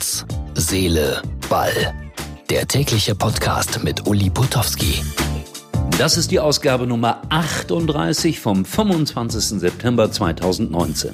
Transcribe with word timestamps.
Herz, 0.00 0.24
Seele, 0.54 1.20
Ball. 1.50 1.92
Der 2.48 2.66
tägliche 2.66 3.14
Podcast 3.14 3.84
mit 3.84 4.06
Uli 4.06 4.30
Putowski. 4.30 5.02
Das 5.98 6.16
ist 6.16 6.30
die 6.30 6.40
Ausgabe 6.40 6.86
Nummer 6.86 7.20
38 7.28 8.40
vom 8.40 8.64
25. 8.64 9.60
September 9.60 10.10
2019. 10.10 11.10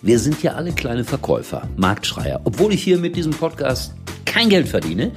Wir 0.00 0.18
sind 0.18 0.42
ja 0.42 0.54
alle 0.54 0.72
kleine 0.72 1.04
Verkäufer, 1.04 1.68
Marktschreier. 1.76 2.40
Obwohl 2.44 2.72
ich 2.72 2.82
hier 2.82 2.96
mit 2.96 3.14
diesem 3.14 3.32
Podcast 3.32 3.92
kein 4.24 4.48
Geld 4.48 4.68
verdiene, 4.68 5.12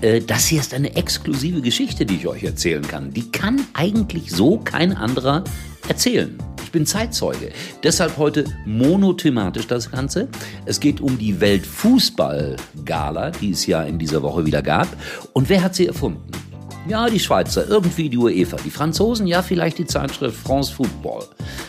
äh, 0.00 0.20
das 0.20 0.46
hier 0.46 0.58
ist 0.58 0.74
eine 0.74 0.96
exklusive 0.96 1.60
Geschichte, 1.60 2.04
die 2.04 2.16
ich 2.16 2.26
euch 2.26 2.42
erzählen 2.42 2.82
kann. 2.82 3.12
Die 3.12 3.30
kann 3.30 3.64
eigentlich 3.74 4.32
so 4.32 4.58
kein 4.58 4.92
anderer 4.92 5.44
erzählen. 5.86 6.36
Ich 6.66 6.72
bin 6.72 6.84
Zeitzeuge. 6.84 7.52
Deshalb 7.84 8.16
heute 8.16 8.44
monothematisch 8.64 9.68
das 9.68 9.88
Ganze. 9.88 10.26
Es 10.64 10.80
geht 10.80 11.00
um 11.00 11.16
die 11.16 11.40
Weltfußball-Gala, 11.40 13.30
die 13.30 13.52
es 13.52 13.66
ja 13.66 13.84
in 13.84 14.00
dieser 14.00 14.20
Woche 14.24 14.44
wieder 14.44 14.62
gab. 14.62 14.88
Und 15.32 15.48
wer 15.48 15.62
hat 15.62 15.76
sie 15.76 15.86
erfunden? 15.86 16.28
Ja, 16.88 17.08
die 17.08 17.20
Schweizer, 17.20 17.68
irgendwie 17.68 18.08
die 18.08 18.18
UEFA. 18.18 18.56
Die 18.64 18.70
Franzosen, 18.70 19.28
ja, 19.28 19.42
vielleicht 19.42 19.78
die 19.78 19.86
Zeitschrift 19.86 20.36
France 20.36 20.72
Football. 20.72 21.22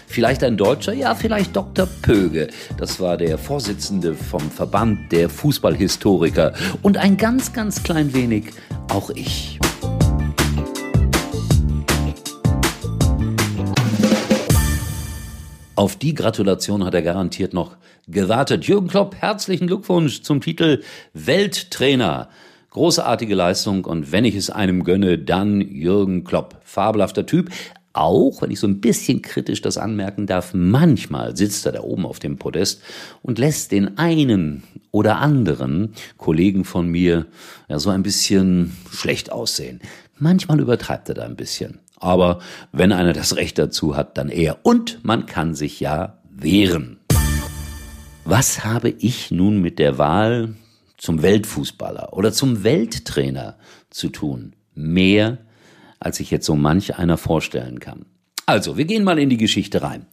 Vielleicht 0.08 0.44
ein 0.44 0.58
Deutscher, 0.58 0.94
ja, 0.94 1.14
vielleicht 1.14 1.56
Dr. 1.56 1.88
Pöge. 2.02 2.48
Das 2.80 3.00
war 3.00 3.18
der 3.18 3.38
Vorsitzende 3.38 4.16
vom 4.16 4.50
Verband 4.50 5.12
der 5.12 5.30
Fußballhistoriker. 5.30 6.54
Und 6.82 6.98
ein 6.98 7.18
ganz, 7.18 7.54
ganz 7.54 7.84
klein 7.84 8.16
wenig 8.16 8.46
auch 8.90 9.12
ich. 9.12 9.60
Auf 15.78 15.96
die 15.96 16.16
Gratulation 16.16 16.84
hat 16.84 16.96
er 16.96 17.04
garantiert 17.04 17.54
noch 17.54 17.78
gewartet. 18.08 18.66
Jürgen 18.66 18.88
Klopp, 18.88 19.14
herzlichen 19.14 19.68
Glückwunsch 19.68 20.24
zum 20.24 20.42
Titel 20.42 20.82
Welttrainer. 21.14 22.30
Großartige 22.72 23.36
Leistung 23.36 23.86
und 23.86 24.12
wenn 24.12 24.26
ich 24.26 24.34
es 24.34 24.50
einem 24.50 24.84
gönne, 24.84 25.20
dann 25.20 25.62
Jürgen 25.62 26.24
Klopp. 26.24 26.60
Fabelhafter 26.64 27.28
Typ. 27.28 27.52
Auch, 27.94 28.42
wenn 28.42 28.50
ich 28.50 28.60
so 28.60 28.66
ein 28.66 28.82
bisschen 28.82 29.22
kritisch 29.22 29.62
das 29.62 29.78
anmerken 29.78 30.26
darf, 30.26 30.56
manchmal 30.56 31.38
sitzt 31.38 31.68
er 31.68 31.74
da 31.74 31.82
oben 31.82 32.08
auf 32.08 32.18
dem 32.18 32.40
Podest 32.40 32.82
und 33.22 33.38
lässt 33.38 33.72
den 33.72 34.00
einen 34.00 34.64
oder 34.90 35.18
anderen 35.18 35.94
Kollegen 36.18 36.66
von 36.66 36.88
mir 36.88 37.28
ja 37.70 37.78
so 37.78 37.92
ein 37.92 38.02
bisschen 38.02 38.76
schlecht 38.92 39.32
aussehen. 39.32 39.80
Manchmal 40.18 40.60
übertreibt 40.60 41.08
er 41.10 41.14
da 41.14 41.26
ein 41.26 41.36
bisschen. 41.36 41.78
Aber 42.00 42.40
wenn 42.72 42.92
einer 42.92 43.14
das 43.14 43.36
Recht 43.36 43.58
dazu 43.58 43.96
hat, 43.96 44.18
dann 44.18 44.30
er. 44.30 44.60
Und 44.64 45.04
man 45.04 45.26
kann 45.26 45.56
sich 45.56 45.80
ja 45.80 46.20
wehren. 46.30 47.00
Was 48.24 48.64
habe 48.66 48.90
ich 48.90 49.32
nun 49.32 49.62
mit 49.62 49.80
der 49.80 49.98
Wahl 49.98 50.56
zum 50.98 51.22
Weltfußballer 51.22 52.14
oder 52.14 52.34
zum 52.34 52.64
Welttrainer 52.64 53.58
zu 53.90 54.10
tun? 54.10 54.54
Mehr, 54.76 55.40
als 56.00 56.20
ich 56.20 56.30
jetzt 56.30 56.46
so 56.46 56.56
manch 56.56 56.98
einer 56.98 57.18
vorstellen 57.18 57.80
kann. 57.80 58.06
Also, 58.46 58.78
wir 58.78 58.86
gehen 58.86 59.04
mal 59.04 59.20
in 59.20 59.30
die 59.30 59.38
Geschichte 59.38 59.82
rein. 59.82 60.06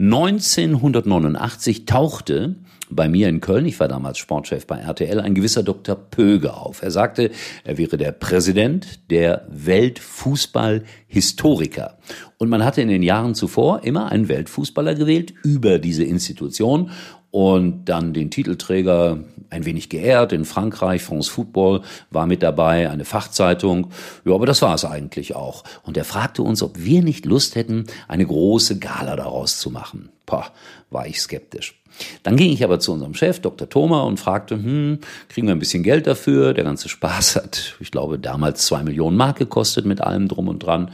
1989 0.00 1.84
tauchte 1.84 2.56
bei 2.88 3.10
mir 3.10 3.28
in 3.28 3.42
Köln, 3.42 3.66
ich 3.66 3.78
war 3.80 3.86
damals 3.86 4.16
Sportchef 4.16 4.66
bei 4.66 4.78
RTL, 4.78 5.20
ein 5.20 5.34
gewisser 5.34 5.62
Dr. 5.62 5.94
Pöge 5.94 6.54
auf. 6.54 6.80
Er 6.82 6.90
sagte, 6.90 7.30
er 7.64 7.76
wäre 7.76 7.98
der 7.98 8.12
Präsident 8.12 9.10
der 9.10 9.46
Weltfußballhistoriker. 9.50 11.98
Und 12.38 12.48
man 12.48 12.64
hatte 12.64 12.80
in 12.80 12.88
den 12.88 13.02
Jahren 13.02 13.34
zuvor 13.34 13.84
immer 13.84 14.10
einen 14.10 14.28
Weltfußballer 14.28 14.94
gewählt 14.94 15.34
über 15.44 15.78
diese 15.78 16.04
Institution 16.04 16.92
und 17.30 17.84
dann 17.84 18.12
den 18.12 18.30
Titelträger 18.30 19.18
ein 19.50 19.64
wenig 19.64 19.88
geehrt 19.88 20.32
in 20.32 20.44
Frankreich. 20.44 21.02
France 21.02 21.30
Football 21.30 21.82
war 22.10 22.26
mit 22.26 22.42
dabei, 22.42 22.88
eine 22.90 23.04
Fachzeitung. 23.04 23.90
Ja, 24.24 24.34
aber 24.34 24.46
das 24.46 24.62
war 24.62 24.74
es 24.74 24.84
eigentlich 24.84 25.34
auch. 25.34 25.64
Und 25.82 25.96
er 25.96 26.04
fragte 26.04 26.42
uns, 26.42 26.62
ob 26.62 26.78
wir 26.78 27.02
nicht 27.02 27.26
Lust 27.26 27.56
hätten, 27.56 27.86
eine 28.08 28.26
große 28.26 28.78
Gala 28.78 29.16
daraus 29.16 29.58
zu 29.58 29.70
machen. 29.70 30.10
Pah, 30.30 30.52
war 30.90 31.08
ich 31.08 31.20
skeptisch. 31.20 31.74
Dann 32.22 32.36
ging 32.36 32.52
ich 32.52 32.62
aber 32.62 32.78
zu 32.78 32.92
unserem 32.92 33.14
Chef, 33.14 33.40
Dr. 33.40 33.68
Thoma, 33.68 34.02
und 34.02 34.20
fragte, 34.20 34.54
hm, 34.54 35.00
kriegen 35.28 35.48
wir 35.48 35.56
ein 35.56 35.58
bisschen 35.58 35.82
Geld 35.82 36.06
dafür? 36.06 36.54
Der 36.54 36.62
ganze 36.62 36.88
Spaß 36.88 37.34
hat, 37.42 37.74
ich 37.80 37.90
glaube, 37.90 38.20
damals 38.20 38.64
zwei 38.64 38.84
Millionen 38.84 39.16
Mark 39.16 39.38
gekostet 39.38 39.86
mit 39.86 40.00
allem 40.00 40.28
drum 40.28 40.46
und 40.46 40.60
dran. 40.60 40.92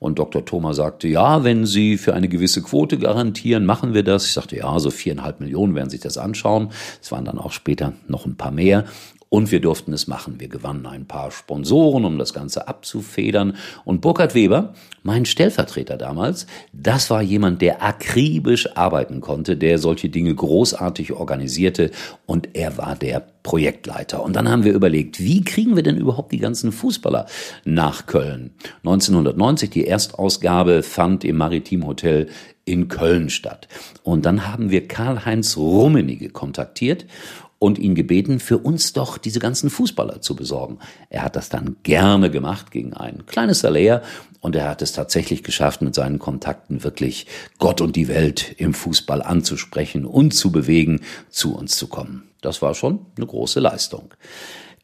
Und 0.00 0.18
Dr. 0.18 0.42
Thoma 0.42 0.72
sagte, 0.72 1.06
ja, 1.06 1.44
wenn 1.44 1.66
Sie 1.66 1.98
für 1.98 2.14
eine 2.14 2.28
gewisse 2.28 2.62
Quote 2.62 2.96
garantieren, 2.96 3.66
machen 3.66 3.92
wir 3.92 4.04
das. 4.04 4.24
Ich 4.24 4.32
sagte, 4.32 4.56
ja, 4.56 4.78
so 4.78 4.90
viereinhalb 4.90 5.40
Millionen 5.40 5.74
werden 5.74 5.90
sich 5.90 6.00
das 6.00 6.16
anschauen. 6.16 6.70
Es 7.02 7.12
waren 7.12 7.26
dann 7.26 7.38
auch 7.38 7.52
später 7.52 7.92
noch 8.06 8.24
ein 8.24 8.36
paar 8.36 8.52
mehr. 8.52 8.86
Und 9.30 9.52
wir 9.52 9.60
durften 9.60 9.92
es 9.92 10.06
machen. 10.06 10.40
Wir 10.40 10.48
gewannen 10.48 10.86
ein 10.86 11.06
paar 11.06 11.30
Sponsoren, 11.30 12.06
um 12.06 12.18
das 12.18 12.32
Ganze 12.32 12.66
abzufedern. 12.66 13.56
Und 13.84 14.00
Burkhard 14.00 14.34
Weber, 14.34 14.72
mein 15.02 15.26
Stellvertreter 15.26 15.98
damals, 15.98 16.46
das 16.72 17.10
war 17.10 17.20
jemand, 17.20 17.60
der 17.60 17.82
akribisch 17.82 18.74
arbeiten 18.76 19.20
konnte, 19.20 19.58
der 19.58 19.78
solche 19.78 20.08
Dinge 20.08 20.34
großartig 20.34 21.12
organisierte. 21.12 21.90
Und 22.24 22.56
er 22.56 22.78
war 22.78 22.96
der 22.96 23.20
Projektleiter. 23.42 24.22
Und 24.22 24.34
dann 24.34 24.48
haben 24.48 24.64
wir 24.64 24.72
überlegt, 24.72 25.20
wie 25.20 25.44
kriegen 25.44 25.76
wir 25.76 25.82
denn 25.82 25.98
überhaupt 25.98 26.32
die 26.32 26.38
ganzen 26.38 26.72
Fußballer 26.72 27.26
nach 27.64 28.06
Köln? 28.06 28.52
1990, 28.78 29.68
die 29.68 29.86
Erstausgabe 29.86 30.82
fand 30.82 31.24
im 31.24 31.36
Maritim 31.36 31.86
Hotel 31.86 32.28
in 32.64 32.88
Köln 32.88 33.30
statt. 33.30 33.68
Und 34.02 34.26
dann 34.26 34.46
haben 34.46 34.70
wir 34.70 34.86
Karl-Heinz 34.86 35.56
Rummenigge 35.56 36.28
kontaktiert 36.28 37.06
und 37.58 37.78
ihn 37.78 37.94
gebeten, 37.94 38.40
für 38.40 38.58
uns 38.58 38.92
doch 38.92 39.18
diese 39.18 39.40
ganzen 39.40 39.70
Fußballer 39.70 40.20
zu 40.20 40.36
besorgen. 40.36 40.78
Er 41.10 41.22
hat 41.22 41.36
das 41.36 41.48
dann 41.48 41.76
gerne 41.82 42.30
gemacht 42.30 42.70
gegen 42.70 42.94
ein 42.94 43.26
kleines 43.26 43.60
Salär 43.60 44.02
und 44.40 44.54
er 44.54 44.68
hat 44.68 44.82
es 44.82 44.92
tatsächlich 44.92 45.42
geschafft, 45.42 45.82
mit 45.82 45.94
seinen 45.94 46.18
Kontakten 46.18 46.84
wirklich 46.84 47.26
Gott 47.58 47.80
und 47.80 47.96
die 47.96 48.08
Welt 48.08 48.54
im 48.58 48.74
Fußball 48.74 49.22
anzusprechen 49.22 50.04
und 50.04 50.32
zu 50.32 50.52
bewegen, 50.52 51.00
zu 51.28 51.56
uns 51.56 51.76
zu 51.76 51.88
kommen. 51.88 52.28
Das 52.40 52.62
war 52.62 52.74
schon 52.74 53.06
eine 53.16 53.26
große 53.26 53.58
Leistung. 53.58 54.14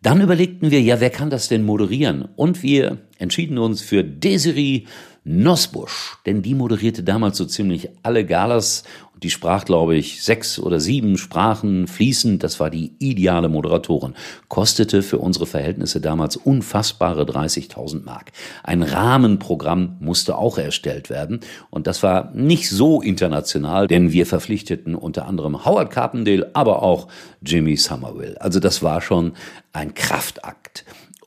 Dann 0.02 0.20
überlegten 0.20 0.70
wir, 0.70 0.82
ja, 0.82 1.00
wer 1.00 1.10
kann 1.10 1.30
das 1.30 1.48
denn 1.48 1.64
moderieren? 1.64 2.28
Und 2.36 2.62
wir 2.62 2.98
entschieden 3.18 3.56
uns 3.56 3.80
für 3.80 4.04
Desiree 4.04 4.84
Nosbusch, 5.26 6.18
denn 6.26 6.42
die 6.42 6.54
moderierte 6.54 7.02
damals 7.02 7.38
so 7.38 7.46
ziemlich 7.46 7.88
alle 8.02 8.26
Galas 8.26 8.84
die 9.24 9.30
sprach, 9.30 9.64
glaube 9.64 9.96
ich, 9.96 10.22
sechs 10.22 10.58
oder 10.58 10.78
sieben 10.78 11.16
Sprachen 11.16 11.86
fließend. 11.86 12.42
Das 12.44 12.60
war 12.60 12.68
die 12.68 12.92
ideale 12.98 13.48
Moderatorin. 13.48 14.14
Kostete 14.48 15.02
für 15.02 15.16
unsere 15.16 15.46
Verhältnisse 15.46 16.00
damals 16.00 16.36
unfassbare 16.36 17.22
30.000 17.22 18.04
Mark. 18.04 18.32
Ein 18.62 18.82
Rahmenprogramm 18.82 19.96
musste 19.98 20.36
auch 20.36 20.58
erstellt 20.58 21.08
werden 21.08 21.40
und 21.70 21.86
das 21.86 22.02
war 22.02 22.32
nicht 22.34 22.68
so 22.68 23.00
international, 23.00 23.86
denn 23.86 24.12
wir 24.12 24.26
verpflichteten 24.26 24.94
unter 24.94 25.26
anderem 25.26 25.64
Howard 25.64 25.90
Carpendale, 25.90 26.50
aber 26.52 26.82
auch 26.82 27.08
Jimmy 27.40 27.76
Somerville. 27.76 28.38
Also 28.42 28.60
das 28.60 28.82
war 28.82 29.00
schon 29.00 29.32
ein 29.72 29.94
Kraftakt. 29.94 30.84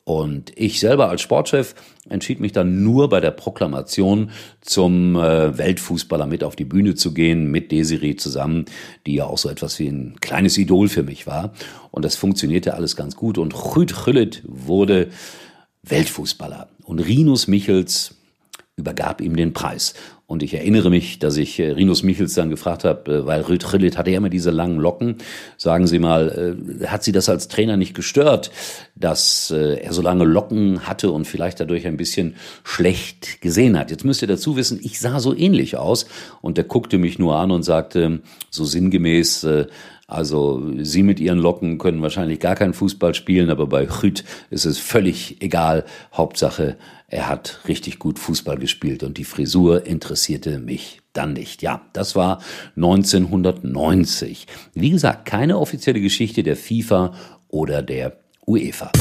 Und 0.07 0.53
ich 0.55 0.79
selber 0.79 1.09
als 1.09 1.21
Sportchef 1.21 1.75
entschied 2.07 2.39
mich 2.39 2.53
dann 2.53 2.81
nur 2.81 3.09
bei 3.09 3.19
der 3.19 3.31
Proklamation 3.31 4.31
zum 4.61 5.17
äh, 5.17 5.57
Weltfußballer 5.57 6.25
mit 6.27 6.45
auf 6.45 6.55
die 6.55 6.63
Bühne 6.63 6.95
zu 6.95 7.13
gehen, 7.13 7.51
mit 7.51 7.73
Desiree 7.73 8.15
zusammen, 8.15 8.63
die 9.05 9.15
ja 9.15 9.25
auch 9.25 9.37
so 9.37 9.49
etwas 9.49 9.77
wie 9.79 9.89
ein 9.89 10.15
kleines 10.21 10.57
Idol 10.57 10.87
für 10.87 11.03
mich 11.03 11.27
war. 11.27 11.51
Und 11.91 12.05
das 12.05 12.15
funktionierte 12.15 12.75
alles 12.75 12.95
ganz 12.95 13.17
gut. 13.17 13.37
Und 13.37 13.53
Rüd 13.75 14.07
Rüllet 14.07 14.43
wurde 14.45 15.09
Weltfußballer. 15.83 16.69
Und 16.85 16.99
Rinus 16.99 17.49
Michels 17.49 18.15
übergab 18.77 19.21
ihm 19.21 19.35
den 19.35 19.53
Preis. 19.53 19.95
Und 20.27 20.43
ich 20.43 20.53
erinnere 20.53 20.89
mich, 20.91 21.19
dass 21.19 21.35
ich 21.37 21.57
äh, 21.57 21.71
Rinus 21.71 22.03
Michels 22.03 22.35
dann 22.35 22.51
gefragt 22.51 22.83
habe, 22.83 23.11
äh, 23.11 23.25
weil 23.25 23.41
Rillit 23.41 23.97
hatte 23.97 24.11
ja 24.11 24.17
immer 24.17 24.29
diese 24.29 24.51
langen 24.51 24.77
Locken. 24.77 25.15
Sagen 25.57 25.87
Sie 25.87 25.97
mal, 25.97 26.55
äh, 26.81 26.85
hat 26.85 27.03
Sie 27.03 27.11
das 27.11 27.27
als 27.27 27.47
Trainer 27.47 27.75
nicht 27.75 27.95
gestört, 27.95 28.51
dass 28.95 29.51
er 29.51 29.93
so 29.93 30.01
lange 30.01 30.25
Locken 30.25 30.87
hatte 30.87 31.11
und 31.11 31.25
vielleicht 31.25 31.59
dadurch 31.59 31.87
ein 31.87 31.97
bisschen 31.97 32.35
schlecht 32.63 33.41
gesehen 33.41 33.79
hat? 33.79 33.89
Jetzt 33.89 34.05
müsst 34.05 34.21
ihr 34.21 34.27
dazu 34.27 34.57
wissen, 34.57 34.79
ich 34.83 34.99
sah 34.99 35.19
so 35.19 35.35
ähnlich 35.35 35.77
aus. 35.77 36.05
Und 36.41 36.57
er 36.57 36.63
guckte 36.63 36.97
mich 36.97 37.17
nur 37.19 37.37
an 37.37 37.51
und 37.51 37.63
sagte 37.63 38.21
so 38.49 38.65
sinngemäß, 38.65 39.45
also 40.07 40.71
Sie 40.81 41.03
mit 41.03 41.19
Ihren 41.19 41.37
Locken 41.37 41.77
können 41.77 42.01
wahrscheinlich 42.01 42.39
gar 42.39 42.55
keinen 42.55 42.73
Fußball 42.73 43.13
spielen, 43.13 43.49
aber 43.49 43.67
bei 43.67 43.87
Rüd 43.89 44.23
ist 44.49 44.65
es 44.65 44.79
völlig 44.79 45.41
egal. 45.41 45.83
Hauptsache, 46.13 46.77
er 47.09 47.27
hat 47.27 47.59
richtig 47.67 47.99
gut 47.99 48.17
Fußball 48.17 48.57
gespielt 48.57 49.03
und 49.03 49.17
die 49.17 49.25
Frisur 49.25 49.85
interessierte 49.85 50.59
mich 50.59 51.01
dann 51.11 51.33
nicht. 51.33 51.61
Ja, 51.61 51.81
das 51.91 52.15
war 52.15 52.39
1990. 52.77 54.47
Wie 54.73 54.91
gesagt, 54.91 55.25
keine 55.25 55.57
offizielle 55.59 55.99
Geschichte 55.99 56.41
der 56.41 56.55
FIFA 56.55 57.13
oder 57.49 57.81
der 57.81 58.17
UEFA. 58.45 58.91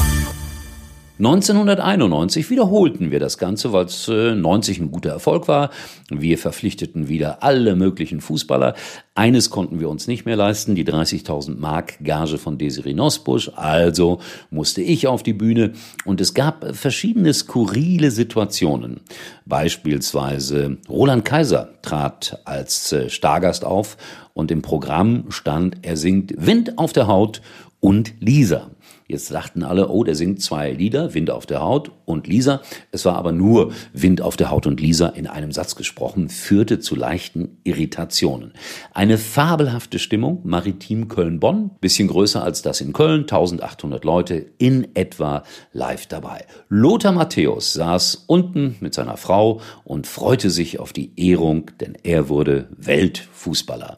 1991 1.19 2.49
wiederholten 2.51 3.09
wir 3.09 3.19
das 3.19 3.39
Ganze, 3.39 3.73
weil 3.73 3.85
es 3.85 4.07
äh, 4.07 4.35
90 4.35 4.79
ein 4.79 4.91
guter 4.91 5.09
Erfolg 5.09 5.47
war. 5.47 5.71
Wir 6.09 6.37
verpflichteten 6.37 7.07
wieder 7.07 7.41
alle 7.41 7.75
möglichen 7.75 8.21
Fußballer. 8.21 8.75
Eines 9.15 9.49
konnten 9.49 9.79
wir 9.79 9.89
uns 9.89 10.05
nicht 10.07 10.25
mehr 10.25 10.35
leisten, 10.35 10.75
die 10.75 10.85
30.000 10.85 11.57
Mark 11.57 12.03
Gage 12.03 12.37
von 12.37 12.59
Desiree 12.59 12.93
Nosbusch. 12.93 13.51
Also 13.55 14.19
musste 14.51 14.83
ich 14.83 15.07
auf 15.07 15.23
die 15.23 15.33
Bühne 15.33 15.73
und 16.05 16.21
es 16.21 16.35
gab 16.35 16.75
verschiedene 16.75 17.33
skurrile 17.33 18.11
Situationen. 18.11 19.01
Beispielsweise 19.45 20.77
Roland 20.87 21.25
Kaiser 21.25 21.69
trat 21.81 22.39
als 22.45 22.91
äh, 22.91 23.09
Stargast 23.09 23.65
auf 23.65 23.97
und 24.37 24.51
im 24.51 24.61
Programm 24.61 25.25
stand, 25.29 25.77
er 25.81 25.97
singt 25.97 26.33
Wind 26.37 26.77
auf 26.77 26.93
der 26.93 27.07
Haut 27.07 27.41
und 27.79 28.13
Lisa. 28.19 28.69
Jetzt 29.07 29.27
sagten 29.27 29.63
alle, 29.63 29.87
oh, 29.87 30.03
der 30.03 30.13
singt 30.13 30.41
zwei 30.43 30.71
Lieder, 30.71 31.15
Wind 31.15 31.31
auf 31.31 31.47
der 31.47 31.61
Haut 31.61 31.91
und 32.05 32.27
Lisa. 32.27 32.61
Es 32.91 33.03
war 33.05 33.15
aber 33.15 33.31
nur 33.31 33.71
Wind 33.93 34.21
auf 34.21 34.37
der 34.37 34.51
Haut 34.51 34.67
und 34.67 34.79
Lisa 34.79 35.07
in 35.07 35.25
einem 35.25 35.51
Satz 35.51 35.75
gesprochen, 35.75 36.29
führte 36.29 36.79
zu 36.79 36.95
leichten 36.95 37.57
Irritationen. 37.63 38.51
Eine 38.93 39.17
fabelhafte 39.17 39.97
Stimmung, 39.97 40.41
maritim 40.43 41.07
Köln-Bonn, 41.07 41.71
bisschen 41.81 42.09
größer 42.09 42.43
als 42.43 42.61
das 42.61 42.79
in 42.79 42.93
Köln, 42.93 43.21
1800 43.21 44.05
Leute 44.05 44.45
in 44.59 44.89
etwa 44.93 45.43
live 45.71 46.05
dabei. 46.05 46.45
Lothar 46.69 47.13
Matthäus 47.13 47.73
saß 47.73 48.25
unten 48.27 48.75
mit 48.81 48.93
seiner 48.93 49.17
Frau 49.17 49.61
und 49.83 50.05
freute 50.05 50.51
sich 50.51 50.79
auf 50.79 50.93
die 50.93 51.13
Ehrung, 51.15 51.71
denn 51.79 51.97
er 52.03 52.29
wurde 52.29 52.67
Weltfußballer. 52.77 53.97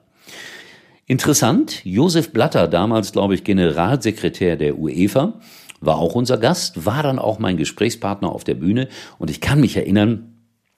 Interessant, 1.09 1.83
Josef 1.85 2.31
Blatter, 2.33 2.67
damals 2.67 3.11
glaube 3.11 3.33
ich 3.33 3.43
Generalsekretär 3.43 4.57
der 4.57 4.77
UEFA, 4.77 5.39
war 5.81 5.97
auch 5.97 6.13
unser 6.13 6.37
Gast, 6.37 6.85
war 6.85 7.01
dann 7.01 7.17
auch 7.17 7.39
mein 7.39 7.57
Gesprächspartner 7.57 8.31
auf 8.31 8.43
der 8.43 8.53
Bühne. 8.53 8.89
Und 9.17 9.31
ich 9.31 9.41
kann 9.41 9.59
mich 9.59 9.75
erinnern, 9.75 10.28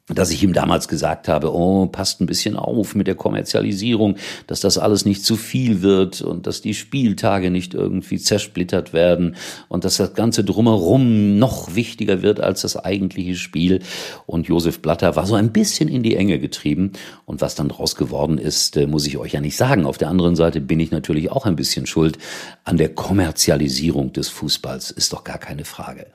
dass 0.08 0.32
ich 0.32 0.44
ihm 0.44 0.54
damals 0.54 0.88
gesagt 0.88 1.28
habe, 1.28 1.54
oh, 1.54 1.86
passt 1.86 2.22
ein 2.22 2.26
bisschen 2.26 2.56
auf 2.56 2.96
mit 2.96 3.08
der 3.08 3.16
Kommerzialisierung, 3.16 4.18
dass 4.48 4.60
das 4.60 4.78
alles 4.78 5.06
nicht 5.06 5.24
zu 5.24 5.36
viel 5.36 5.82
wird 5.82 6.22
und 6.22 6.48
dass 6.48 6.62
die 6.62 6.74
Spieltage 6.74 7.52
nicht 7.52 7.74
irgendwie 7.74 8.18
zersplittert 8.18 8.94
werden 8.94 9.36
und 9.70 9.86
dass 9.86 9.98
das 9.98 10.14
Ganze 10.14 10.44
drumherum 10.44 11.38
noch 11.38 11.76
wichtiger 11.76 12.22
wird 12.22 12.40
als 12.40 12.62
das 12.62 12.78
eigentliche 12.78 13.36
Spiel. 13.36 13.80
Und 14.26 14.48
Josef 14.48 14.82
Blatter 14.82 15.16
war 15.16 15.26
so 15.26 15.36
ein 15.36 15.52
bisschen 15.52 15.88
in 15.88 16.04
die 16.04 16.16
Enge 16.16 16.40
getrieben 16.40 16.92
und 17.26 17.42
was 17.42 17.56
dann 17.56 17.70
draus 17.70 17.96
geworden 17.96 18.38
ist, 18.38 18.76
äh, 18.78 18.88
muss 18.88 19.08
ich 19.08 19.18
euch 19.18 19.34
ja 19.34 19.42
nicht 19.42 19.56
sagen. 19.56 19.86
Auf 19.86 19.98
der 19.98 20.10
anderen 20.10 20.36
Seite 20.36 20.62
bin 20.62 20.80
ich 20.80 20.92
natürlich 20.92 21.32
auch 21.32 21.46
ein 21.46 21.56
bisschen 21.56 21.86
schuld 21.86 22.18
an 22.64 22.78
der 22.78 22.90
Kommerzialisierung 22.90 24.14
des 24.14 24.30
Fußballs, 24.30 24.92
ist 24.92 25.14
doch 25.14 25.24
gar 25.24 25.38
keine 25.38 25.66
Frage. 25.66 26.08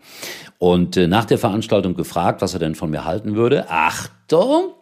Und 0.59 0.97
äh, 0.97 1.07
nach 1.07 1.27
der 1.27 1.39
Veranstaltung 1.39 1.95
gefragt, 1.95 2.41
was 2.41 2.55
er 2.55 2.61
denn 2.61 2.75
von 2.75 2.91
mir 2.91 3.05
halten 3.05 3.37
würde. 3.37 3.71
Achtung! 3.87 4.75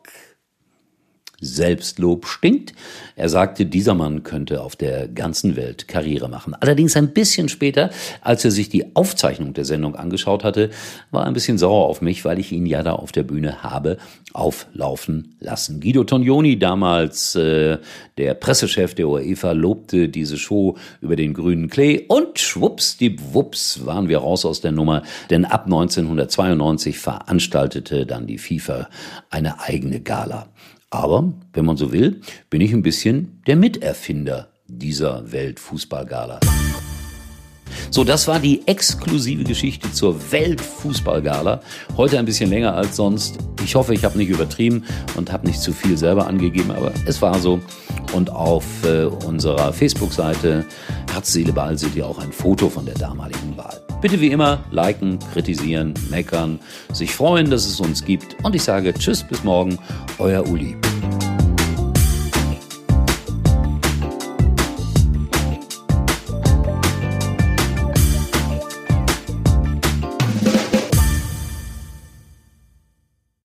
Selbstlob 1.44 2.26
stinkt. 2.26 2.72
Er 3.16 3.28
sagte, 3.28 3.66
dieser 3.66 3.94
Mann 3.94 4.22
könnte 4.22 4.62
auf 4.62 4.76
der 4.76 5.08
ganzen 5.08 5.56
Welt 5.56 5.86
Karriere 5.86 6.28
machen. 6.28 6.54
Allerdings 6.58 6.96
ein 6.96 7.12
bisschen 7.12 7.48
später, 7.48 7.90
als 8.20 8.44
er 8.44 8.50
sich 8.50 8.68
die 8.68 8.96
Aufzeichnung 8.96 9.54
der 9.54 9.64
Sendung 9.64 9.94
angeschaut 9.94 10.42
hatte, 10.42 10.70
war 11.10 11.22
er 11.22 11.28
ein 11.28 11.34
bisschen 11.34 11.58
sauer 11.58 11.86
auf 11.86 12.00
mich, 12.00 12.24
weil 12.24 12.38
ich 12.38 12.52
ihn 12.52 12.66
ja 12.66 12.82
da 12.82 12.92
auf 12.92 13.12
der 13.12 13.22
Bühne 13.22 13.62
habe 13.62 13.98
auflaufen 14.32 15.36
lassen. 15.38 15.80
Guido 15.80 16.02
Tognoni, 16.02 16.58
damals 16.58 17.36
äh, 17.36 17.78
der 18.18 18.34
Pressechef 18.34 18.94
der 18.94 19.08
UEFA, 19.08 19.52
lobte 19.52 20.08
diese 20.08 20.36
Show 20.36 20.76
über 21.00 21.14
den 21.14 21.34
grünen 21.34 21.68
Klee 21.68 22.04
und 22.08 22.38
schwupps, 22.40 22.96
die 22.96 23.16
Wups 23.32 23.86
waren 23.86 24.08
wir 24.08 24.18
raus 24.18 24.44
aus 24.44 24.60
der 24.60 24.72
Nummer, 24.72 25.02
denn 25.30 25.44
ab 25.44 25.66
1992 25.66 26.98
veranstaltete 26.98 28.06
dann 28.06 28.26
die 28.26 28.38
FIFA 28.38 28.88
eine 29.30 29.60
eigene 29.60 30.00
Gala. 30.00 30.48
Aber, 30.94 31.32
wenn 31.52 31.64
man 31.64 31.76
so 31.76 31.90
will, 31.90 32.20
bin 32.50 32.60
ich 32.60 32.72
ein 32.72 32.82
bisschen 32.82 33.42
der 33.48 33.56
Miterfinder 33.56 34.46
dieser 34.68 35.32
Weltfußballgala. 35.32 36.38
So, 37.90 38.04
das 38.04 38.28
war 38.28 38.38
die 38.38 38.64
exklusive 38.68 39.42
Geschichte 39.42 39.90
zur 39.90 40.30
Weltfußballgala. 40.30 41.62
Heute 41.96 42.16
ein 42.20 42.26
bisschen 42.26 42.48
länger 42.48 42.76
als 42.76 42.94
sonst. 42.94 43.38
Ich 43.64 43.74
hoffe, 43.74 43.92
ich 43.92 44.04
habe 44.04 44.16
nicht 44.16 44.28
übertrieben 44.28 44.84
und 45.16 45.32
habe 45.32 45.48
nicht 45.48 45.60
zu 45.60 45.72
viel 45.72 45.98
selber 45.98 46.28
angegeben, 46.28 46.70
aber 46.70 46.92
es 47.06 47.20
war 47.20 47.40
so. 47.40 47.58
Und 48.12 48.30
auf 48.30 48.64
äh, 48.84 49.06
unserer 49.06 49.72
Facebook-Seite 49.72 50.64
Herz, 51.12 51.32
Seele, 51.32 51.52
Ball 51.52 51.76
seht 51.76 51.96
ihr 51.96 52.06
auch 52.06 52.20
ein 52.20 52.30
Foto 52.30 52.68
von 52.68 52.86
der 52.86 52.94
damaligen 52.94 53.56
Wahl. 53.56 53.83
Bitte 54.04 54.20
wie 54.20 54.32
immer 54.32 54.62
liken, 54.70 55.18
kritisieren, 55.32 55.94
meckern, 56.10 56.60
sich 56.92 57.14
freuen, 57.14 57.48
dass 57.50 57.64
es 57.64 57.80
uns 57.80 58.04
gibt. 58.04 58.36
Und 58.44 58.54
ich 58.54 58.62
sage 58.62 58.92
Tschüss, 58.92 59.22
bis 59.22 59.42
morgen, 59.44 59.78
euer 60.18 60.46
Uli. 60.46 60.76